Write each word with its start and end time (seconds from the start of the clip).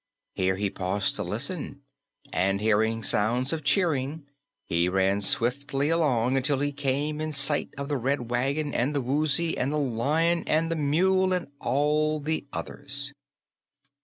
Here 0.33 0.55
he 0.55 0.71
paused 0.71 1.15
to 1.17 1.23
listen, 1.23 1.81
and 2.33 2.59
hearing 2.59 3.03
sounds 3.03 3.53
of 3.53 3.63
cheering, 3.63 4.23
he 4.65 4.89
ran 4.89 5.21
swiftly 5.21 5.89
along 5.89 6.37
until 6.37 6.59
he 6.59 6.71
came 6.71 7.21
in 7.21 7.31
sight 7.31 7.69
of 7.77 7.87
the 7.87 7.97
Red 7.97 8.31
Wagon 8.31 8.73
and 8.73 8.95
the 8.95 9.01
Woozy 9.01 9.55
and 9.55 9.71
the 9.71 9.77
Lion 9.77 10.43
and 10.47 10.71
the 10.71 10.75
Mule 10.75 11.33
and 11.33 11.51
all 11.59 12.19
the 12.19 12.47
others. 12.51 13.13